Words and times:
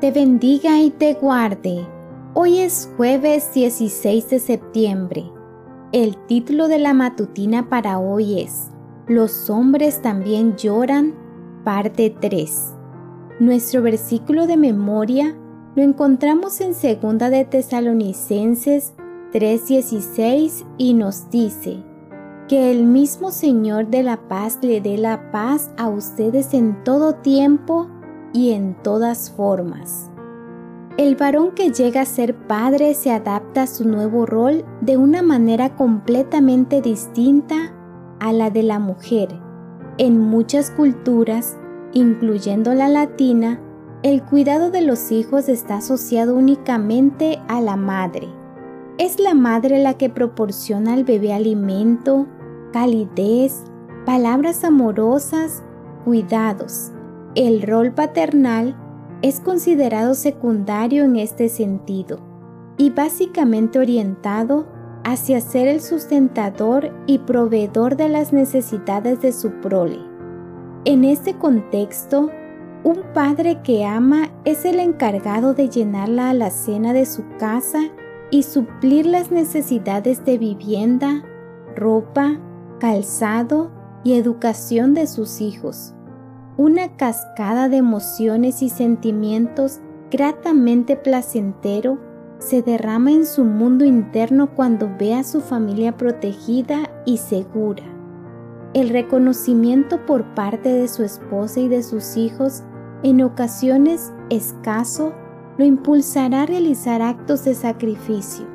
te 0.00 0.10
bendiga 0.10 0.80
y 0.80 0.90
te 0.90 1.14
guarde. 1.14 1.86
Hoy 2.34 2.58
es 2.58 2.90
jueves 2.96 3.52
16 3.54 4.30
de 4.30 4.38
septiembre. 4.38 5.24
El 5.92 6.16
título 6.26 6.68
de 6.68 6.78
la 6.78 6.94
matutina 6.94 7.68
para 7.68 7.98
hoy 7.98 8.40
es 8.40 8.70
Los 9.06 9.48
hombres 9.50 10.02
también 10.02 10.56
lloran, 10.56 11.14
parte 11.64 12.14
3. 12.20 12.74
Nuestro 13.40 13.82
versículo 13.82 14.46
de 14.46 14.56
memoria 14.56 15.36
lo 15.76 15.82
encontramos 15.82 16.60
en 16.60 16.72
2 16.72 17.30
de 17.30 17.44
Tesalonicenses 17.44 18.94
3:16 19.32 20.64
y 20.76 20.94
nos 20.94 21.30
dice, 21.30 21.82
que 22.48 22.70
el 22.70 22.84
mismo 22.84 23.30
Señor 23.30 23.88
de 23.88 24.02
la 24.02 24.28
paz 24.28 24.58
le 24.60 24.80
dé 24.80 24.98
la 24.98 25.30
paz 25.30 25.70
a 25.78 25.88
ustedes 25.88 26.52
en 26.52 26.84
todo 26.84 27.14
tiempo 27.14 27.88
y 28.34 28.50
en 28.50 28.74
todas 28.82 29.30
formas. 29.30 30.10
El 30.98 31.16
varón 31.16 31.52
que 31.52 31.70
llega 31.70 32.02
a 32.02 32.04
ser 32.04 32.36
padre 32.36 32.92
se 32.94 33.10
adapta 33.10 33.62
a 33.62 33.66
su 33.66 33.88
nuevo 33.88 34.26
rol 34.26 34.64
de 34.82 34.96
una 34.98 35.22
manera 35.22 35.74
completamente 35.74 36.82
distinta 36.82 37.72
a 38.20 38.32
la 38.32 38.50
de 38.50 38.62
la 38.62 38.78
mujer. 38.78 39.28
En 39.96 40.18
muchas 40.18 40.70
culturas, 40.70 41.56
incluyendo 41.92 42.74
la 42.74 42.88
latina, 42.88 43.60
el 44.02 44.22
cuidado 44.22 44.70
de 44.70 44.82
los 44.82 45.10
hijos 45.10 45.48
está 45.48 45.76
asociado 45.76 46.36
únicamente 46.36 47.40
a 47.48 47.60
la 47.60 47.76
madre. 47.76 48.28
Es 48.98 49.18
la 49.18 49.34
madre 49.34 49.82
la 49.82 49.94
que 49.94 50.10
proporciona 50.10 50.92
al 50.92 51.04
bebé 51.04 51.32
alimento, 51.32 52.26
calidez, 52.72 53.64
palabras 54.04 54.62
amorosas, 54.62 55.62
cuidados. 56.04 56.93
El 57.36 57.62
rol 57.62 57.92
paternal 57.92 58.76
es 59.20 59.40
considerado 59.40 60.14
secundario 60.14 61.02
en 61.02 61.16
este 61.16 61.48
sentido 61.48 62.20
y 62.76 62.90
básicamente 62.90 63.80
orientado 63.80 64.68
hacia 65.02 65.40
ser 65.40 65.66
el 65.66 65.80
sustentador 65.80 66.92
y 67.08 67.18
proveedor 67.18 67.96
de 67.96 68.08
las 68.08 68.32
necesidades 68.32 69.20
de 69.20 69.32
su 69.32 69.50
prole. 69.60 69.98
En 70.84 71.02
este 71.02 71.34
contexto, 71.36 72.30
un 72.84 73.02
padre 73.12 73.62
que 73.62 73.84
ama 73.84 74.30
es 74.44 74.64
el 74.64 74.78
encargado 74.78 75.54
de 75.54 75.68
llenar 75.68 76.08
la 76.08 76.30
alacena 76.30 76.92
de 76.92 77.04
su 77.04 77.24
casa 77.40 77.80
y 78.30 78.44
suplir 78.44 79.06
las 79.06 79.32
necesidades 79.32 80.24
de 80.24 80.38
vivienda, 80.38 81.24
ropa, 81.74 82.38
calzado 82.78 83.72
y 84.04 84.12
educación 84.12 84.94
de 84.94 85.08
sus 85.08 85.40
hijos 85.40 85.94
una 86.56 86.96
cascada 86.96 87.68
de 87.68 87.78
emociones 87.78 88.62
y 88.62 88.68
sentimientos 88.68 89.80
gratamente 90.10 90.96
placentero 90.96 91.98
se 92.38 92.62
derrama 92.62 93.10
en 93.10 93.26
su 93.26 93.44
mundo 93.44 93.84
interno 93.84 94.54
cuando 94.54 94.90
ve 94.98 95.14
a 95.14 95.24
su 95.24 95.40
familia 95.40 95.96
protegida 95.96 96.90
y 97.04 97.16
segura. 97.16 97.82
El 98.72 98.90
reconocimiento 98.90 100.04
por 100.06 100.34
parte 100.34 100.68
de 100.72 100.88
su 100.88 101.02
esposa 101.02 101.60
y 101.60 101.68
de 101.68 101.82
sus 101.82 102.16
hijos, 102.16 102.62
en 103.02 103.22
ocasiones 103.22 104.12
escaso, 104.30 105.12
lo 105.58 105.64
impulsará 105.64 106.42
a 106.42 106.46
realizar 106.46 107.02
actos 107.02 107.44
de 107.44 107.54
sacrificio. 107.54 108.46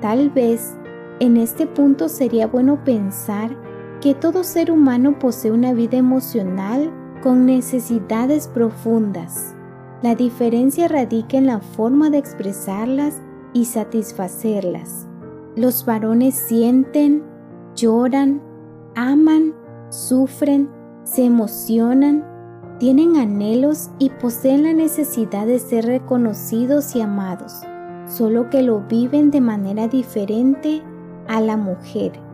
Tal 0.00 0.30
vez 0.30 0.76
en 1.20 1.36
este 1.36 1.66
punto 1.66 2.08
sería 2.08 2.46
bueno 2.46 2.84
pensar 2.84 3.56
que 4.00 4.14
todo 4.14 4.44
ser 4.44 4.70
humano 4.70 5.18
posee 5.18 5.50
una 5.50 5.72
vida 5.72 5.96
emocional 5.96 6.92
con 7.22 7.46
necesidades 7.46 8.48
profundas. 8.48 9.54
La 10.02 10.14
diferencia 10.14 10.88
radica 10.88 11.36
en 11.36 11.46
la 11.46 11.60
forma 11.60 12.10
de 12.10 12.18
expresarlas 12.18 13.20
y 13.52 13.64
satisfacerlas. 13.64 15.06
Los 15.56 15.84
varones 15.84 16.34
sienten, 16.34 17.24
lloran, 17.74 18.40
aman, 18.94 19.54
sufren, 19.90 20.70
se 21.04 21.24
emocionan, 21.24 22.24
tienen 22.78 23.16
anhelos 23.16 23.90
y 23.98 24.10
poseen 24.10 24.62
la 24.62 24.72
necesidad 24.72 25.46
de 25.46 25.58
ser 25.58 25.86
reconocidos 25.86 26.94
y 26.94 27.00
amados, 27.00 27.62
solo 28.06 28.50
que 28.50 28.62
lo 28.62 28.80
viven 28.82 29.30
de 29.30 29.40
manera 29.40 29.88
diferente 29.88 30.82
a 31.26 31.40
la 31.40 31.56
mujer. 31.56 32.27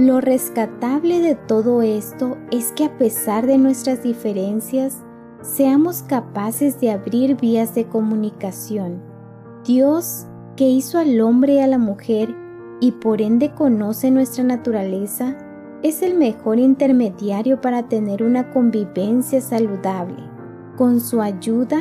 Lo 0.00 0.22
rescatable 0.22 1.20
de 1.20 1.34
todo 1.34 1.82
esto 1.82 2.38
es 2.50 2.72
que 2.72 2.86
a 2.86 2.96
pesar 2.96 3.46
de 3.46 3.58
nuestras 3.58 4.02
diferencias, 4.02 5.04
seamos 5.42 6.02
capaces 6.04 6.80
de 6.80 6.90
abrir 6.90 7.36
vías 7.36 7.74
de 7.74 7.84
comunicación. 7.84 9.02
Dios, 9.66 10.26
que 10.56 10.64
hizo 10.70 10.96
al 10.96 11.20
hombre 11.20 11.56
y 11.56 11.58
a 11.58 11.66
la 11.66 11.76
mujer 11.76 12.34
y 12.80 12.92
por 12.92 13.20
ende 13.20 13.52
conoce 13.52 14.10
nuestra 14.10 14.42
naturaleza, 14.42 15.36
es 15.82 16.00
el 16.00 16.16
mejor 16.16 16.58
intermediario 16.58 17.60
para 17.60 17.86
tener 17.86 18.22
una 18.22 18.52
convivencia 18.52 19.42
saludable. 19.42 20.24
Con 20.78 21.00
su 21.00 21.20
ayuda, 21.20 21.76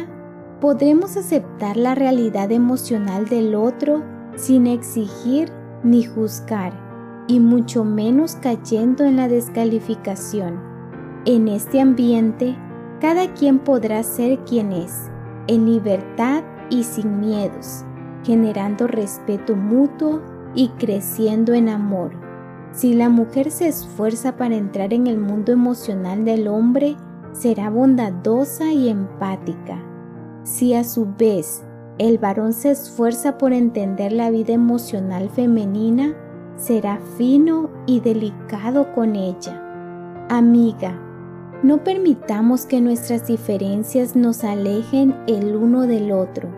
podremos 0.59 1.15
aceptar 1.15 1.77
la 1.77 1.95
realidad 1.95 2.51
emocional 2.51 3.29
del 3.29 3.55
otro 3.55 4.03
sin 4.35 4.67
exigir 4.67 5.49
ni 5.85 6.03
juzgar 6.03 6.88
y 7.29 7.39
mucho 7.39 7.85
menos 7.85 8.37
cayendo 8.41 9.05
en 9.05 9.15
la 9.15 9.27
descalificación. 9.27 10.59
En 11.25 11.47
este 11.47 11.79
ambiente, 11.79 12.57
cada 12.99 13.31
quien 13.35 13.59
podrá 13.59 14.01
ser 14.01 14.39
quien 14.39 14.71
es, 14.71 15.11
en 15.45 15.71
libertad 15.71 16.43
y 16.71 16.83
sin 16.83 17.19
miedos, 17.19 17.85
generando 18.23 18.87
respeto 18.87 19.55
mutuo 19.55 20.23
y 20.55 20.69
creciendo 20.69 21.53
en 21.53 21.69
amor. 21.69 22.13
Si 22.71 22.95
la 22.95 23.09
mujer 23.09 23.51
se 23.51 23.67
esfuerza 23.67 24.35
para 24.35 24.55
entrar 24.55 24.91
en 24.91 25.05
el 25.05 25.19
mundo 25.19 25.51
emocional 25.51 26.25
del 26.25 26.47
hombre, 26.47 26.97
será 27.31 27.69
bondadosa 27.69 28.73
y 28.73 28.89
empática. 28.89 29.79
Si 30.41 30.73
a 30.73 30.83
su 30.83 31.13
vez 31.15 31.63
el 31.99 32.17
varón 32.17 32.53
se 32.53 32.71
esfuerza 32.71 33.37
por 33.37 33.53
entender 33.53 34.13
la 34.13 34.31
vida 34.31 34.53
emocional 34.53 35.29
femenina, 35.29 36.15
será 36.59 36.99
fino 37.17 37.69
y 37.85 38.01
delicado 38.01 38.93
con 38.93 39.15
ella. 39.15 40.27
Amiga, 40.29 40.99
no 41.63 41.83
permitamos 41.83 42.65
que 42.65 42.81
nuestras 42.81 43.27
diferencias 43.27 44.15
nos 44.15 44.43
alejen 44.43 45.15
el 45.27 45.55
uno 45.55 45.87
del 45.87 46.11
otro. 46.11 46.49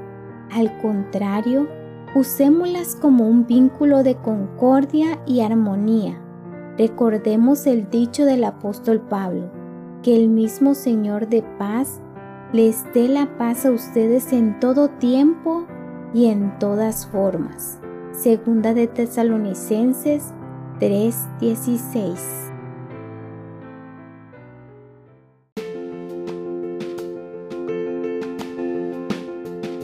Al 0.52 0.76
contrario, 0.80 1.68
usémoslas 2.16 2.96
como 2.96 3.28
un 3.28 3.46
vínculo 3.46 4.04
de 4.04 4.16
concordia 4.16 5.20
y 5.26 5.42
armonía. 5.42 6.22
Recordemos 6.78 7.68
el 7.68 7.90
dicho 7.90 8.26
del 8.26 8.44
apóstol 8.44 9.02
Pablo, 9.02 9.52
que 10.04 10.16
el 10.16 10.30
mismo 10.30 10.74
Señor 10.74 11.30
de 11.30 11.44
paz 11.58 12.02
les 12.54 12.84
dé 12.94 13.08
la 13.08 13.38
paz 13.38 13.66
a 13.66 13.72
ustedes 13.72 14.34
en 14.34 14.60
todo 14.60 14.90
tiempo 14.90 15.66
y 16.14 16.26
en 16.26 16.58
todas 16.60 17.08
formas. 17.08 17.81
Segunda 18.22 18.76
de 18.76 18.86
Tesalonicenses 18.86 20.26
3:16. 20.80 22.20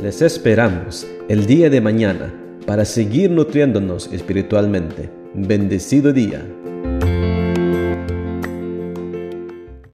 Les 0.04 0.22
esperamos 0.22 1.08
el 1.30 1.48
día 1.48 1.72
de 1.72 1.82
mañana 1.82 2.32
para 2.68 2.86
seguir 2.86 3.32
nutriéndonos 3.32 4.14
espiritualmente. 4.14 5.10
Bendecido 5.34 6.14
día. 6.14 6.46